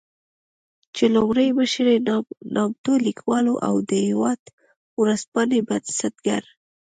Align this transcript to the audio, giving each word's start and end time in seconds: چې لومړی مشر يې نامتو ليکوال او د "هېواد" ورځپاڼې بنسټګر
چې 0.95 1.03
لومړی 1.15 1.47
مشر 1.59 1.85
يې 1.93 1.97
نامتو 2.55 2.93
ليکوال 3.07 3.45
او 3.67 3.75
د 3.89 3.91
"هېواد" 4.07 4.41
ورځپاڼې 5.01 5.59
بنسټګر 5.67 6.43